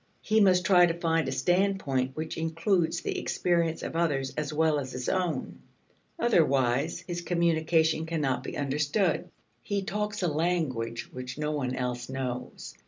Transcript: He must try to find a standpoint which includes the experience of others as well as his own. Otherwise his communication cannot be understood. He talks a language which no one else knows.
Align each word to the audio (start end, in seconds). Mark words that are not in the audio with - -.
He 0.23 0.41
must 0.41 0.65
try 0.65 0.87
to 0.87 0.99
find 0.99 1.27
a 1.27 1.31
standpoint 1.31 2.15
which 2.15 2.35
includes 2.35 3.01
the 3.01 3.19
experience 3.19 3.83
of 3.83 3.95
others 3.95 4.33
as 4.35 4.51
well 4.51 4.79
as 4.79 4.93
his 4.93 5.07
own. 5.07 5.59
Otherwise 6.17 7.01
his 7.01 7.21
communication 7.21 8.07
cannot 8.07 8.41
be 8.43 8.57
understood. 8.57 9.29
He 9.61 9.83
talks 9.83 10.23
a 10.23 10.27
language 10.27 11.13
which 11.13 11.37
no 11.37 11.51
one 11.51 11.75
else 11.75 12.09
knows. 12.09 12.73